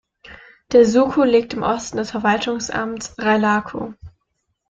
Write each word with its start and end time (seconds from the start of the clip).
Der 0.71 0.83
Suco 0.87 1.23
liegt 1.23 1.53
im 1.53 1.61
Osten 1.61 1.97
des 1.97 2.09
Verwaltungsamts 2.09 3.13
Railaco. 3.19 3.93